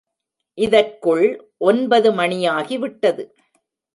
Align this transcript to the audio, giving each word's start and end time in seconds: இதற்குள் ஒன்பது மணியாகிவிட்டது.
இதற்குள் 0.57 1.25
ஒன்பது 1.57 2.11
மணியாகிவிட்டது. 2.11 3.23